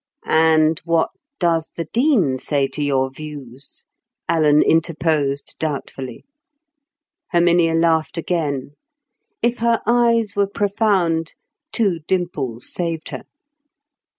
'""And 0.57 0.81
what 0.83 1.11
does 1.37 1.69
the 1.69 1.85
Dean 1.85 2.39
say 2.39 2.67
to 2.69 2.81
your 2.81 3.11
views?" 3.11 3.85
Alan 4.27 4.63
interposed 4.63 5.55
doubtfully. 5.59 6.25
Herminia 7.31 7.75
laughed 7.75 8.17
again. 8.17 8.71
If 9.43 9.59
her 9.59 9.79
eyes 9.85 10.35
were 10.35 10.47
profound, 10.47 11.35
two 11.71 11.99
dimples 12.07 12.73
saved 12.73 13.09
her. 13.09 13.25